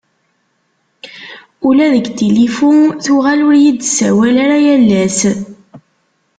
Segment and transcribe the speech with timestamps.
[1.67, 2.71] Ula deg tilifu
[3.03, 5.19] tuɣal ur iyi-d-tessawal ara yal ass.